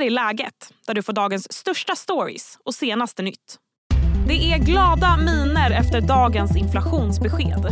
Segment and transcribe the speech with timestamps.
[0.00, 3.56] här är läget, där du får dagens största stories och senaste nytt.
[4.26, 7.66] Det är glada miner efter dagens inflationsbesked.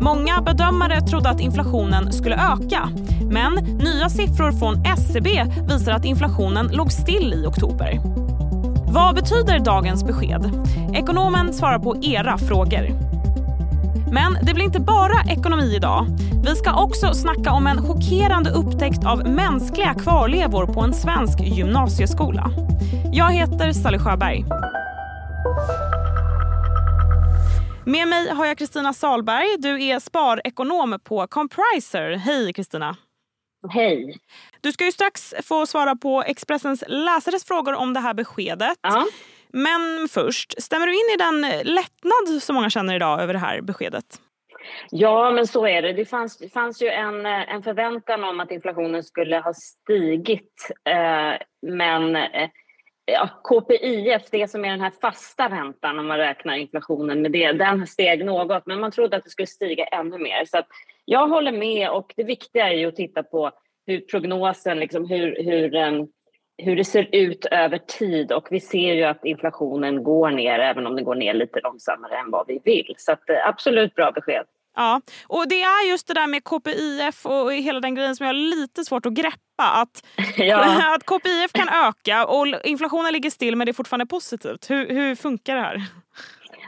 [0.00, 2.88] Många bedömare trodde att inflationen skulle öka
[3.30, 8.00] men nya siffror från SCB visar att inflationen låg still i oktober.
[8.92, 10.50] Vad betyder dagens besked?
[10.94, 13.12] Ekonomen svarar på era frågor.
[14.12, 16.06] Men det blir inte bara ekonomi idag.
[16.44, 22.50] Vi ska också snacka om en chockerande upptäckt av mänskliga kvarlevor på en svensk gymnasieskola.
[23.12, 24.44] Jag heter Sally Sjöberg.
[27.86, 29.46] Med mig har jag Kristina Salberg.
[29.58, 32.10] Du är sparekonom på Compriser.
[32.10, 32.96] Hej Kristina!
[33.70, 34.16] Hej!
[34.60, 38.78] Du ska ju strax få svara på Expressens läsares frågor om det här beskedet.
[38.82, 39.06] Ja.
[39.52, 43.38] Men först, stämmer du in i den eh, lättnad som många känner idag över det
[43.38, 44.20] här beskedet?
[44.90, 45.92] Ja, men så är det.
[45.92, 50.70] Det fanns, det fanns ju en, eh, en förväntan om att inflationen skulle ha stigit.
[50.84, 52.48] Eh, men eh,
[53.04, 57.52] ja, KPIF, det som är den här fasta räntan om man räknar inflationen med det,
[57.52, 58.66] den steg något.
[58.66, 60.44] Men man trodde att det skulle stiga ännu mer.
[60.44, 60.62] Så
[61.04, 63.50] jag håller med och det viktiga är ju att titta på
[63.86, 66.04] hur prognosen, liksom hur, hur eh,
[66.62, 70.86] hur det ser ut över tid och vi ser ju att inflationen går ner även
[70.86, 72.94] om den går ner lite långsammare än vad vi vill.
[72.98, 74.44] Så att, eh, absolut bra besked.
[74.76, 78.34] Ja, och det är just det där med KPIF och hela den grejen som jag
[78.34, 79.38] har lite svårt att greppa.
[79.58, 80.04] Att,
[80.36, 80.94] ja.
[80.94, 84.70] att KPIF kan öka och inflationen ligger still men det är fortfarande positivt.
[84.70, 85.82] Hur, hur funkar det här?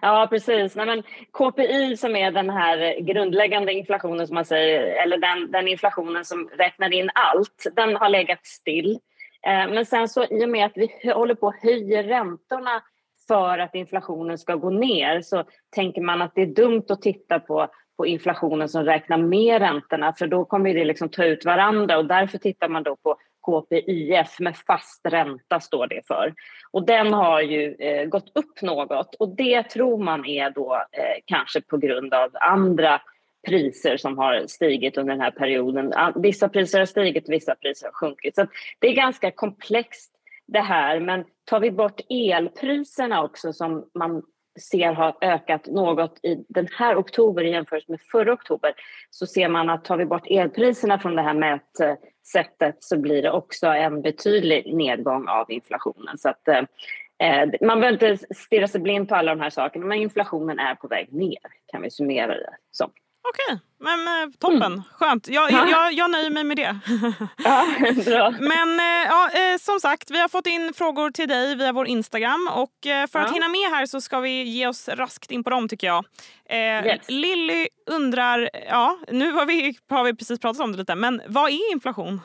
[0.03, 0.77] Ja, precis.
[0.77, 5.69] Nej, men KPI som är den här grundläggande inflationen som man säger, eller den, den
[5.69, 8.99] inflationen som räknar in allt, den har legat still.
[9.47, 12.83] Eh, men sen så i och med att vi håller på att höja räntorna
[13.29, 17.41] för att inflationen ska gå ner så tänker man att det är dumt att titta
[17.41, 21.99] på, på inflationen som räknar med räntorna för då kommer det liksom ta ut varandra
[21.99, 26.35] och därför tittar man då på KPIF med fast ränta står det för.
[26.71, 31.21] Och den har ju eh, gått upp något och det tror man är då eh,
[31.25, 33.01] kanske på grund av andra
[33.47, 35.93] priser som har stigit under den här perioden.
[36.17, 38.35] Vissa priser har stigit, vissa priser har sjunkit.
[38.35, 38.47] Så
[38.79, 40.11] det är ganska komplext
[40.47, 41.01] det här.
[41.01, 44.23] Men tar vi bort elpriserna också som man
[44.61, 48.75] ser har ökat något i den här oktober jämfört med förra oktober
[49.11, 53.31] så ser man att tar vi bort elpriserna från det här mätsättet så blir det
[53.31, 56.19] också en betydlig nedgång av inflationen.
[56.19, 56.63] Så att, eh,
[57.61, 60.89] man behöver inte stirra sig blind på alla de här sakerna men inflationen är på
[60.89, 62.91] väg ner kan vi summera det som.
[63.29, 64.73] Okej, men eh, toppen.
[64.73, 64.83] Mm.
[64.93, 65.29] Skönt.
[65.29, 65.67] Jag, ja.
[65.71, 66.79] jag, jag nöjer mig med det.
[67.45, 67.67] ja,
[68.05, 68.35] bra.
[68.41, 71.87] Men eh, ja, eh, som sagt, vi har fått in frågor till dig via vår
[71.87, 73.25] Instagram och för ja.
[73.25, 76.05] att hinna med här så ska vi ge oss raskt in på dem tycker jag.
[76.51, 77.01] Yes.
[77.09, 81.51] Lilly undrar, ja nu har vi, har vi precis pratat om det lite, men vad
[81.51, 82.21] är inflation?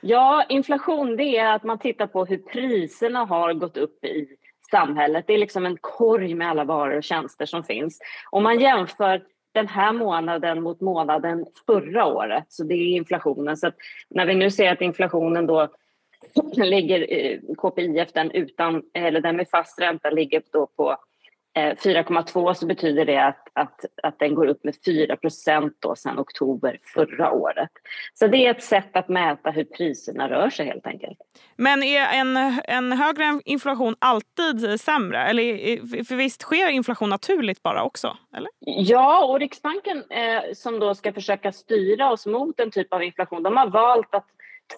[0.00, 4.28] Ja, inflation det är att man tittar på hur priserna har gått upp i
[4.70, 5.24] samhället.
[5.26, 7.98] Det är liksom en korg med alla varor och tjänster som finns.
[8.30, 9.22] Om man jämför
[9.56, 12.44] den här månaden mot månaden förra året.
[12.48, 13.56] Så det är inflationen.
[13.56, 13.70] Så
[14.10, 15.68] när vi nu ser att inflationen då
[16.56, 17.06] ligger,
[17.54, 20.96] KPIF den utan, eller den med fast ränta ligger då på
[21.56, 26.18] 4,2 eh, så betyder det att, att, att den går upp med 4 procent sedan
[26.18, 27.70] oktober förra året.
[28.14, 31.18] Så det är ett sätt att mäta hur priserna rör sig helt enkelt.
[31.56, 35.22] Men är en, en högre inflation alltid sämre?
[35.22, 38.16] Eller, för visst sker inflation naturligt bara också?
[38.36, 38.50] Eller?
[38.60, 43.42] Ja, och Riksbanken eh, som då ska försöka styra oss mot en typ av inflation,
[43.42, 44.26] de har valt att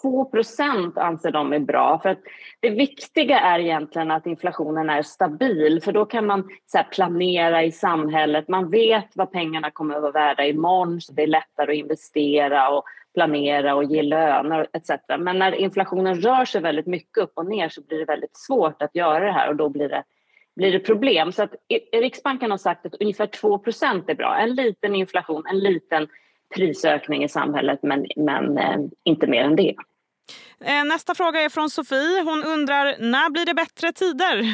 [0.03, 1.99] 2% anser de är bra.
[2.03, 2.19] För att
[2.61, 7.73] det viktiga är egentligen att inflationen är stabil för då kan man så planera i
[7.73, 8.49] samhället.
[8.49, 12.69] Man vet vad pengarna kommer att vara värda imorgon så det är lättare att investera
[12.69, 12.85] och
[13.15, 14.91] planera och ge löner etc.
[15.19, 18.83] Men när inflationen rör sig väldigt mycket upp och ner så blir det väldigt svårt
[18.83, 20.05] att göra det här och då blir det
[20.57, 21.33] blir det problem.
[21.33, 24.37] Så att eh, Riksbanken har sagt att ungefär 2% är bra.
[24.39, 26.09] En liten inflation, en liten
[26.55, 29.75] prisökning i samhället men, men eh, inte mer än det.
[30.65, 32.23] Eh, nästa fråga är från Sofie.
[32.25, 34.43] Hon undrar när blir det bättre tider?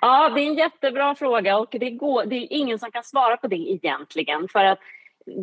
[0.00, 3.36] ja, det är en jättebra fråga och det, går, det är ingen som kan svara
[3.36, 4.48] på det egentligen.
[4.48, 4.78] För att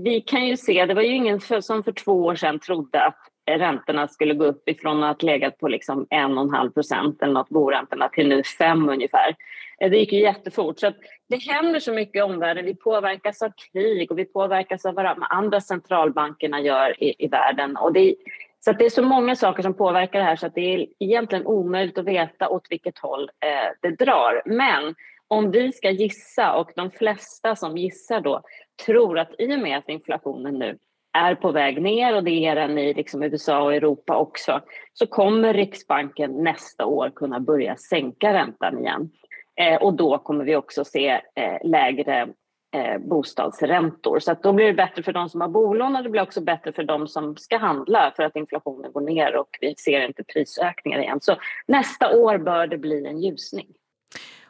[0.04, 3.18] vi kan ju se, det var ju ingen som för två år sedan trodde att
[3.58, 8.10] räntorna skulle gå upp ifrån att ha legat på liksom 1,5 procent eller något boräntorna
[8.10, 9.36] till nu 5 ungefär.
[9.82, 10.80] Eh, det gick ju jättefort.
[10.80, 10.92] Så
[11.30, 12.66] det händer så mycket i omvärlden.
[12.66, 17.28] Vi påverkas av krig och vi påverkas av vad de andra centralbankerna gör i, i
[17.28, 17.78] världen.
[17.78, 18.16] Och det,
[18.60, 21.46] så det är så många saker som påverkar det här så att det är egentligen
[21.46, 24.42] omöjligt att veta åt vilket håll eh, det drar.
[24.46, 24.96] Men
[25.28, 28.42] om vi ska gissa och de flesta som gissar då
[28.86, 30.78] tror att i och med att inflationen nu
[31.14, 34.62] är på väg ner och det är den i liksom USA och Europa också,
[34.94, 39.10] så kommer Riksbanken nästa år kunna börja sänka räntan igen.
[39.56, 42.28] Eh, och då kommer vi också se eh, lägre
[42.76, 44.20] eh, bostadsräntor.
[44.20, 46.42] Så att då blir det bättre för de som har bolån och det blir också
[46.42, 50.24] bättre för de som ska handla för att inflationen går ner och vi ser inte
[50.24, 51.20] prisökningar igen.
[51.22, 51.36] Så
[51.68, 53.68] nästa år bör det bli en ljusning.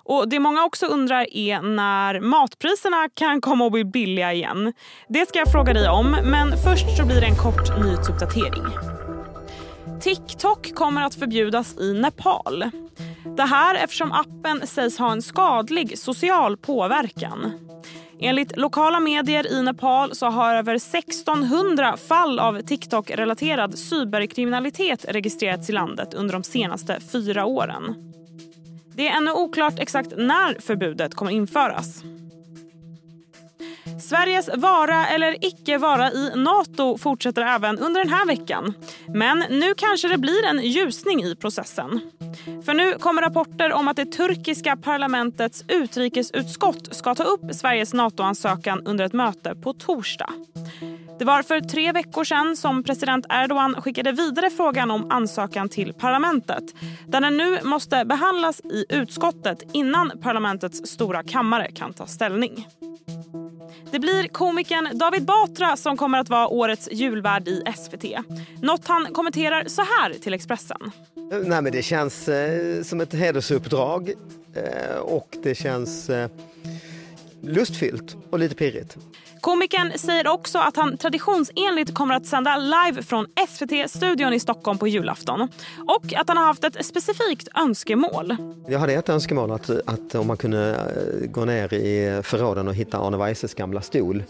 [0.10, 4.74] Och Det många också undrar är när matpriserna kan komma att bli billiga igen.
[5.08, 8.64] Det ska jag fråga dig om, men först så blir det en kort nyhetsuppdatering.
[10.02, 12.72] TikTok kommer att förbjudas i Nepal.
[13.38, 17.52] Det här eftersom appen sägs ha en skadlig social påverkan.
[18.20, 25.74] Enligt lokala medier i Nepal så har över 1600 fall av TikTok-relaterad cyberkriminalitet registrerats i
[25.74, 28.10] landet under de senaste fyra åren.
[29.00, 32.04] Det är ännu oklart exakt när förbudet kommer införas.
[34.02, 38.74] Sveriges vara eller icke vara i Nato fortsätter även under den här veckan.
[39.08, 42.00] Men nu kanske det blir en ljusning i processen.
[42.66, 48.82] För nu kommer rapporter om att det turkiska parlamentets utrikesutskott ska ta upp Sveriges NATO-ansökan
[48.86, 50.30] under ett möte på torsdag.
[51.20, 55.94] Det var för tre veckor sedan som president Erdogan skickade vidare frågan om ansökan till
[55.94, 56.64] parlamentet
[57.08, 62.68] där den nu måste behandlas i utskottet innan parlamentets stora kammare kan ta ställning.
[63.92, 68.04] Det blir komikern David Batra som kommer att vara årets julvärd i SVT.
[68.62, 70.92] Något han kommenterar så här till Expressen.
[71.46, 74.10] Nej, men det känns eh, som ett hedersuppdrag
[74.54, 76.30] eh, och det känns eh,
[77.42, 78.98] lustfyllt och lite pirrigt.
[79.42, 84.88] Komikern säger också att han traditionsenligt kommer att sända live från SVT-studion i Stockholm på
[84.88, 85.48] julafton.
[85.88, 88.36] Och att han har haft ett specifikt önskemål.
[88.68, 92.76] Jag hade ett önskemål att, att om man kunde eh, gå ner i förråden och
[92.76, 94.24] hitta Arne Weises gamla stol.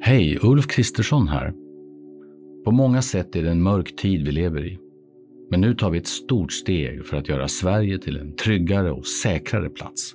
[0.00, 1.52] Hej, Ulf Kristersson här.
[2.64, 4.78] På många sätt är det en mörk tid vi lever i.
[5.50, 9.06] Men nu tar vi ett stort steg för att göra Sverige till en tryggare och
[9.06, 10.14] säkrare plats.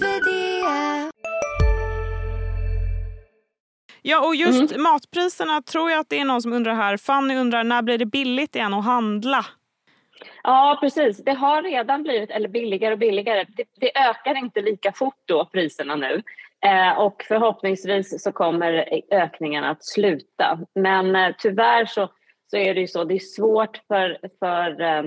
[4.01, 4.83] Ja, och just mm.
[4.83, 6.97] matpriserna tror jag att det är någon som undrar här.
[6.97, 9.45] Fanny undrar när blir det billigt igen att handla?
[10.43, 11.23] Ja, precis.
[11.23, 13.45] Det har redan blivit eller billigare och billigare.
[13.57, 16.21] Det, det ökar inte lika fort då, priserna nu.
[16.65, 20.59] Eh, och förhoppningsvis så kommer ökningen att sluta.
[20.75, 22.09] Men eh, tyvärr så,
[22.51, 25.03] så är det ju så, det är svårt för, för eh,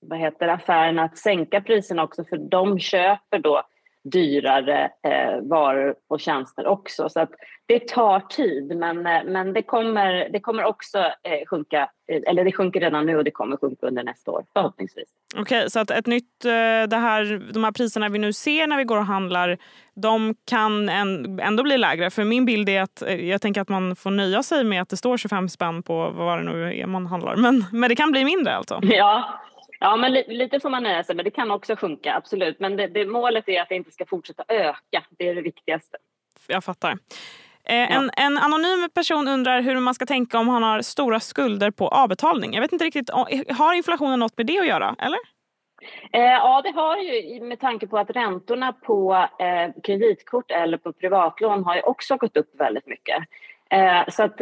[0.00, 3.62] vad heter affärerna att sänka priserna också för de köper då
[4.10, 7.08] dyrare eh, varor och tjänster också.
[7.08, 7.30] Så att
[7.66, 12.44] det tar tid, men, eh, men det, kommer, det kommer också eh, sjunka, eh, eller
[12.44, 15.08] det sjunker redan nu och det kommer sjunka under nästa år förhoppningsvis.
[15.36, 16.50] Okej, okay, så att ett nytt, eh,
[16.88, 19.58] det här, de här priserna vi nu ser när vi går och handlar,
[19.94, 22.10] de kan ändå bli lägre?
[22.10, 24.96] För min bild är att jag tänker att man får nöja sig med att det
[24.96, 27.36] står 25 spänn på vad det nu är man handlar.
[27.36, 28.80] Men, men det kan bli mindre alltså?
[28.82, 29.40] Ja,
[29.78, 31.24] Ja, men li lite får man nöja sig med.
[31.24, 32.60] Det kan också sjunka, absolut.
[32.60, 35.04] Men det, det, målet är att det inte ska fortsätta öka.
[35.18, 35.96] Det är det viktigaste.
[36.46, 36.98] Jag fattar.
[37.64, 37.86] Eh, ja.
[37.86, 41.88] en, en, anonym person undrar hur man ska tänka om han har stora skulder på
[41.88, 42.54] avbetalning.
[42.54, 43.10] Jag vet inte riktigt,
[43.58, 44.96] har inflationen något med det att göra?
[44.98, 45.18] eller?
[46.12, 50.92] Eh, ja, det har ju med tanke på att räntorna på eh, kreditkort eller på
[50.92, 53.16] privatlån har ju också gått upp väldigt mycket.
[53.70, 54.40] Eh, så att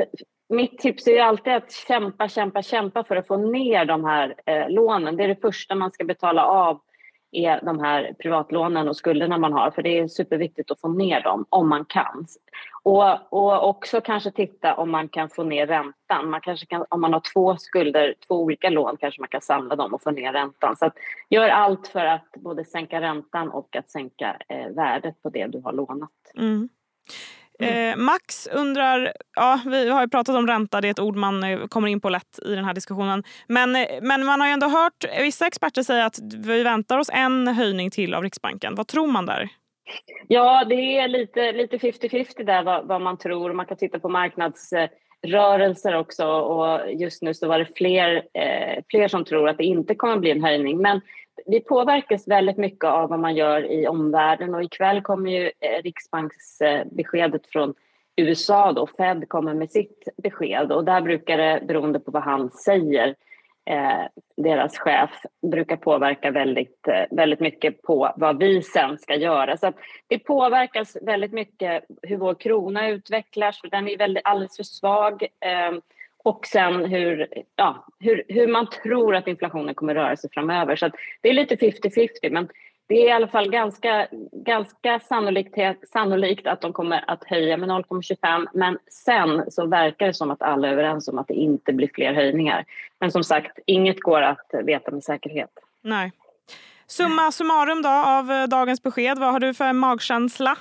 [0.49, 4.71] mitt tips är alltid att kämpa, kämpa, kämpa för att få ner de här eh,
[4.71, 5.17] lånen.
[5.17, 6.81] Det är det första man ska betala av
[7.33, 11.23] är de här privatlånen och skulderna man har för det är superviktigt att få ner
[11.23, 12.27] dem om man kan.
[12.83, 16.31] Och, och också kanske titta om man kan få ner räntan.
[16.31, 19.77] Man kanske kan, om man har två skulder, två olika lån kanske man kan samla
[19.77, 20.77] dem och få ner räntan.
[20.77, 20.95] Så att
[21.29, 25.61] gör allt för att både sänka räntan och att sänka eh, värdet på det du
[25.61, 26.11] har lånat.
[26.35, 26.69] Mm.
[27.59, 27.91] Mm.
[27.91, 31.45] Eh, Max undrar, ja, vi har ju pratat om ränta, det är ett ord man
[31.45, 33.23] eh, kommer in på lätt i den här diskussionen.
[33.47, 37.11] Men, eh, men man har ju ändå hört vissa experter säga att vi väntar oss
[37.13, 38.75] en höjning till av Riksbanken.
[38.75, 39.49] Vad tror man där?
[40.29, 43.53] Ja, det är lite, lite 50-50 där vad, vad, man tror.
[43.53, 49.09] Man kan titta på marknadsrörelser också och just nu så var det fler, eh, fler
[49.09, 50.79] som tror att det inte kommer bli en höjning.
[50.79, 51.01] Men
[51.47, 55.83] vi påverkas väldigt mycket av vad man gör i omvärlden och ikväll kommer ju eh,
[55.83, 57.75] Riksbanksbeskedet från
[58.17, 62.51] USA då, Fed kommer med sitt besked och där brukar det, beroende på vad han
[62.51, 63.15] säger,
[63.65, 64.03] eh,
[64.37, 65.11] deras chef,
[65.51, 69.57] brukar påverka väldigt, eh, väldigt mycket på vad vi sen ska göra.
[69.57, 69.73] Så
[70.07, 75.23] det påverkas väldigt mycket hur vår krona utvecklas, för den är väldigt, alldeles för svag.
[75.23, 75.73] Eh,
[76.27, 80.77] och sen hur, ja, hur, hur man tror att inflationen kommer röra sig framöver.
[80.77, 80.91] Så
[81.21, 82.49] det är lite 50-50, men
[82.87, 85.59] det är i alla fall ganska, ganska sannolikt,
[85.93, 90.43] sannolikt att de kommer att höja med 0,25 men sen så verkar det som att
[90.43, 92.65] alla är överens om att det inte blir fler höjningar.
[93.01, 95.51] Men som sagt, inget går att veta med säkerhet.
[95.83, 96.13] Nej.
[96.87, 100.57] Summa summarum då av eh, dagens besked, vad har du för magkänsla?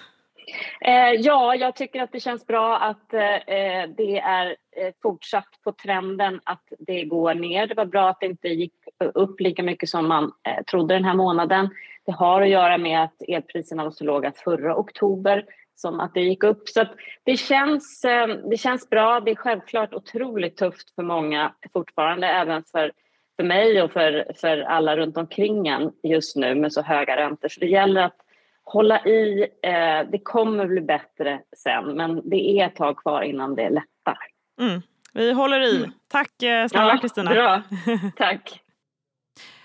[0.81, 5.71] Eh, ja, jag tycker att det känns bra att eh, det är eh, fortsatt på
[5.71, 7.67] trenden att det går ner.
[7.67, 8.73] Det var bra att det inte gick
[9.13, 11.69] upp lika mycket som man eh, trodde den här månaden.
[12.05, 16.21] Det har att göra med att elpriserna var så låga förra oktober som att det
[16.21, 16.69] gick upp.
[16.69, 16.85] Så
[17.23, 19.19] det, känns, eh, det känns bra.
[19.19, 22.91] Det är självklart otroligt tufft för många fortfarande, även för,
[23.35, 27.47] för mig och för, för alla runt omkring en just nu med så höga räntor.
[27.47, 28.25] Så det gäller att
[28.65, 29.48] hålla i.
[29.63, 34.17] Eh, det kommer bli bättre sen, men det är ett tag kvar innan det lättar.
[34.62, 34.81] Mm.
[35.13, 35.77] Vi håller i.
[35.77, 35.91] Mm.
[36.07, 36.31] Tack
[36.69, 37.36] snälla Kristina.
[37.36, 37.98] Ja, bra.
[38.17, 38.62] Tack.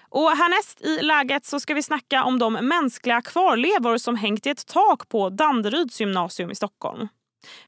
[0.08, 4.50] Och härnäst i läget så ska vi snacka om de mänskliga kvarlevor som hängt i
[4.50, 7.08] ett tak på Danderyds gymnasium i Stockholm.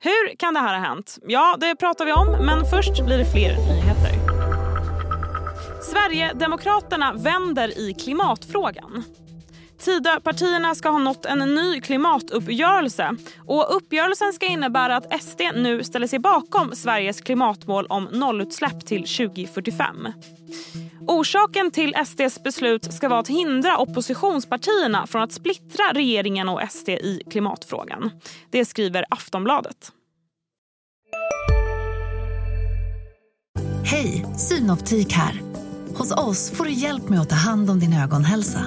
[0.00, 1.18] Hur kan det här ha hänt?
[1.22, 4.12] Ja, det pratar vi om, men först blir det fler nyheter.
[5.82, 9.04] Sverigedemokraterna vänder i klimatfrågan.
[9.84, 16.06] Tidöpartierna ska ha nått en ny klimatuppgörelse och uppgörelsen ska innebära att SD nu ställer
[16.06, 20.08] sig bakom Sveriges klimatmål om nollutsläpp till 2045.
[21.06, 26.88] Orsaken till SDs beslut ska vara att hindra oppositionspartierna från att splittra regeringen och SD
[26.88, 28.10] i klimatfrågan.
[28.50, 29.92] Det skriver Aftonbladet.
[33.84, 35.40] Hej, Synoptik här.
[35.94, 38.66] Hos oss får du hjälp med att ta hand om din ögonhälsa.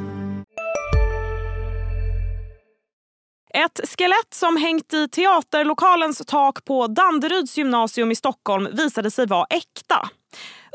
[3.53, 9.45] Ett skelett som hängt i teaterlokalens tak på Danderyds gymnasium i Stockholm visade sig vara
[9.49, 10.09] äkta.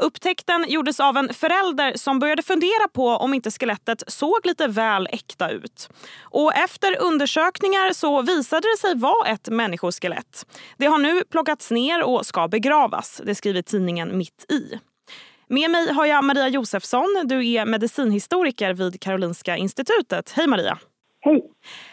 [0.03, 5.09] Upptäckten gjordes av en förälder som började fundera på om inte skelettet såg lite väl
[5.13, 5.89] äkta ut.
[6.21, 10.47] Och efter undersökningar så visade det sig vara ett människoskelett.
[10.77, 14.79] Det har nu plockats ner och ska begravas, det skriver tidningen Mitt i.
[15.49, 17.23] Med mig har jag Maria Josefsson.
[17.25, 20.31] Du är medicinhistoriker vid Karolinska institutet.
[20.31, 20.79] Hej Maria!
[21.27, 21.43] Hej!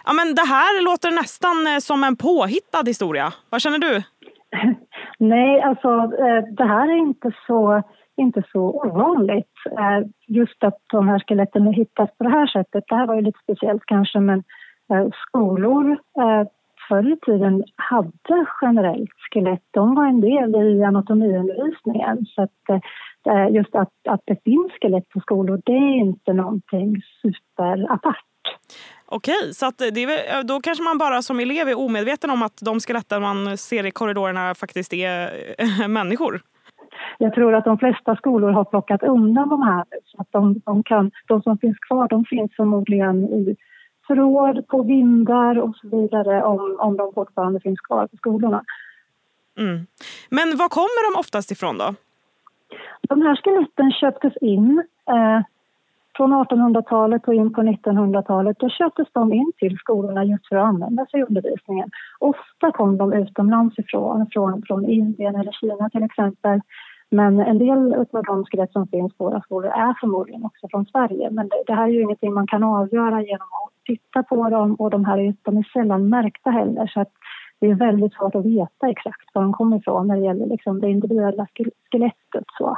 [0.06, 3.28] Ja, men det här låter nästan eh, som en påhittad historia.
[3.50, 3.94] Vad känner du?
[5.34, 5.90] Nej, alltså
[6.24, 7.84] eh, det här är inte så,
[8.18, 9.56] inte så ovanligt.
[9.80, 12.84] Eh, just att de här skeletten hittas på det här sättet.
[12.88, 14.44] Det här var ju lite speciellt kanske, men
[15.28, 15.98] skolor
[16.88, 19.64] förr i tiden hade generellt skelett.
[19.72, 22.26] De var en del i anatomiundervisningen.
[22.26, 22.84] Så att,
[23.50, 28.26] just att, att det finns skelett på skolor, det är inte någonting superapart.
[29.06, 33.22] Okej, så är, då kanske man bara som elev är omedveten om att de skeletten
[33.22, 36.42] man ser i korridorerna faktiskt är människor?
[37.18, 39.86] Jag tror att de flesta skolor har plockat undan de här.
[40.06, 43.56] Så att de, de, kan, de som finns kvar de finns förmodligen i
[44.08, 48.64] förråd, på vindar och så vidare om, om de fortfarande finns kvar på skolorna.
[49.58, 49.88] Mm.
[50.30, 51.96] Men var kommer de oftast ifrån då?
[53.02, 55.42] De här skeletten köptes in eh,
[56.16, 60.66] från 1800-talet och in på 1900-talet då köptes de in till skolorna just för att
[60.66, 61.90] användas i undervisningen.
[62.20, 66.62] Ofta kom de utomlands ifrån, från, från Indien eller Kina till exempel.
[67.10, 70.86] Men en del av de skelett som finns på våra skolor är förmodligen också från
[70.86, 71.30] Sverige.
[71.32, 74.76] Men det, det, här är ju ingenting man kan avgöra genom att titta på dem
[74.76, 77.12] och de här är, de är sällan märkta heller så att
[77.60, 80.82] det är väldigt svårt att veta exakt var de kommer ifrån när det gäller liksom
[80.82, 81.48] det individuella
[81.92, 82.46] skelettet.
[82.58, 82.78] Så.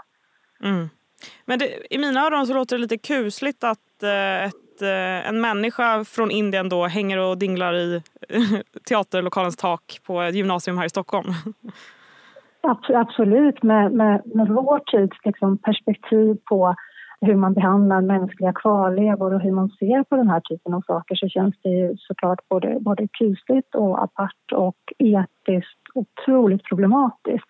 [0.64, 0.88] Mm.
[1.46, 5.42] Men det, i mina öron så låter det lite kusligt att eh, ett, eh, en
[5.42, 8.02] människa från Indien då hänger och dinglar i
[8.90, 11.28] teaterlokalens tak på ett gymnasium här i Stockholm.
[12.90, 16.76] Absolut, med, med, med vår tids liksom, perspektiv på
[17.22, 21.16] hur man behandlar mänskliga kvarlevor och hur man ser på den här typen av saker
[21.16, 27.48] så känns det ju såklart både, både kusligt och apart och etiskt otroligt problematiskt.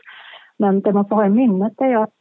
[0.58, 2.15] Men det man får ha i minnet är att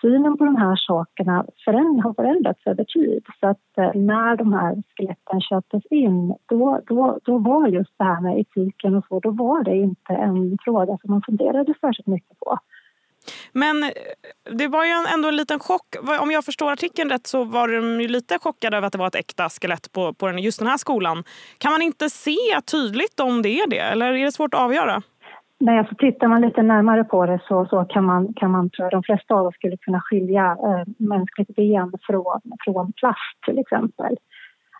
[0.00, 3.24] synen på de här sakerna föränd har förändrats över tid.
[3.40, 8.04] Så att eh, när de här skeletten köptes in, då, då, då var just det
[8.04, 12.06] här med etiken och så, då var det inte en fråga som man funderade särskilt
[12.06, 12.58] mycket på.
[13.52, 13.90] Men eh,
[14.50, 15.96] det var ju ändå en liten chock.
[16.20, 19.06] Om jag förstår artikeln rätt så var de ju lite chockade över att det var
[19.06, 21.24] ett äkta skelett på, på just den här skolan.
[21.58, 25.02] Kan man inte se tydligt om det är det eller är det svårt att avgöra?
[25.64, 28.90] Nej, alltså tittar man lite närmare på det så, så kan man, kan man tror
[28.90, 34.16] de flesta av oss skulle kunna skilja eh, mänskligt ben från, från plast till exempel.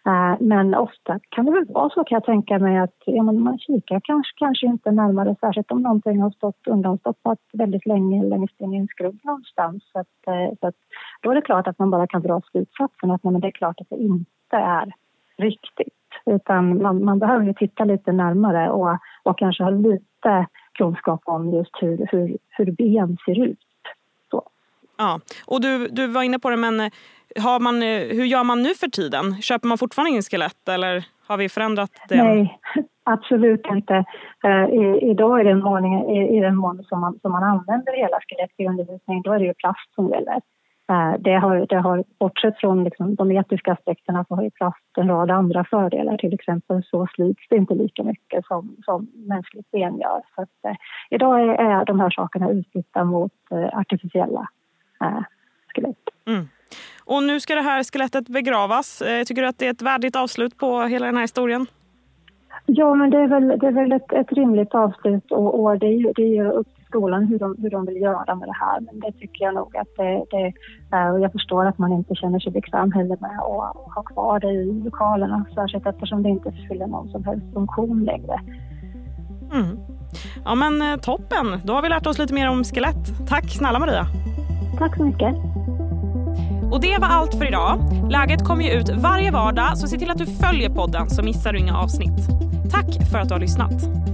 [0.06, 3.58] Eh, men ofta kan det väl vara så kan jag tänka mig att ja, man
[3.58, 8.74] kikar kanske, kanske inte närmare, särskilt om någonting har stått undanstoppat väldigt länge längst in
[8.74, 9.82] i en skrubb någonstans.
[9.92, 10.76] Så, att, eh, så att,
[11.22, 13.60] då är det klart att man bara kan dra slutsatsen att nej, men det är
[13.60, 14.92] klart att det inte är
[15.38, 16.04] riktigt.
[16.26, 21.50] Utan man, man behöver ju titta lite närmare och, och kanske ha lite kunskap om
[21.54, 23.58] just hur, hur, hur ben ser ut.
[24.30, 24.42] Så.
[24.98, 26.90] Ja, och du, du var inne på det, men
[27.40, 27.82] har man,
[28.16, 29.42] hur gör man nu för tiden?
[29.42, 32.22] Köper man fortfarande in skelett eller har vi förändrat det?
[32.24, 32.58] Nej,
[33.04, 34.04] absolut inte.
[34.44, 37.42] Uh, i, idag är det en mån, i, i den mån som man, som man
[37.42, 40.40] använder hela skelett i undervisning, då är det ju plast som gäller.
[40.92, 44.98] Uh, det har, det har, bortsett från liksom, de etiska aspekterna så har ju plast
[44.98, 46.16] en rad andra fördelar.
[46.16, 50.20] Till exempel så slits det inte lika mycket som, som mänskligt ben gör.
[50.34, 50.76] Så att, uh,
[51.10, 53.32] idag är, är de här sakerna utbytta mot
[53.72, 54.48] artificiella
[55.74, 56.08] skelett.
[56.26, 56.48] Mm.
[57.04, 59.02] Och nu ska det här skelettet begravas.
[59.02, 61.66] Eh, tycker du att det är ett värdigt avslut på hela den här historien?
[62.66, 65.86] Ja, men det är väl, det är väl ett, ett rimligt avslut och, och det,
[65.86, 68.58] är ju, det är ju upp skolan hur de, hur de vill göra med det
[68.64, 68.80] här.
[68.80, 70.46] Men det tycker jag nog att det, det.
[71.12, 74.52] Och jag förstår att man inte känner sig bekväm heller med att ha kvar det
[74.52, 75.44] i lokalerna.
[75.54, 78.40] Särskilt eftersom det inte fyller någon som helst funktion längre.
[79.52, 79.78] Mm.
[80.44, 83.28] Ja men eh, toppen, då har vi lärt oss lite mer om skelett.
[83.28, 84.06] Tack snälla Maria.
[84.78, 85.34] Tack så mycket.
[86.72, 87.78] Och det var allt för idag.
[88.10, 91.52] Läget kommer ju ut varje vardag så se till att du följer podden så missar
[91.52, 92.28] du inga avsnitt.
[92.70, 94.13] Tack för att du har lyssnat.